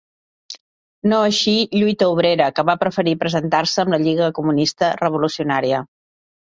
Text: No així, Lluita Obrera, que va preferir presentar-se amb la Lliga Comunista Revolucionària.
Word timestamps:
No 1.11 1.19
així, 1.25 1.53
Lluita 1.75 2.09
Obrera, 2.15 2.49
que 2.57 2.65
va 2.71 2.77
preferir 2.87 3.15
presentar-se 3.27 3.85
amb 3.87 3.97
la 3.97 4.03
Lliga 4.09 4.35
Comunista 4.41 4.95
Revolucionària. 5.07 5.89